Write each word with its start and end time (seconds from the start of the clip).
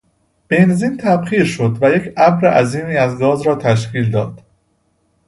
بنزین 0.49 0.97
تبخیر 0.97 1.45
شد 1.45 1.77
و 1.81 1.91
یک 1.97 2.13
ابر 2.17 2.47
عظیمی 2.53 2.97
از 2.97 3.19
گاز 3.19 3.41
را 3.41 3.55
تشکیل 3.55 4.11
داد. 4.11 4.41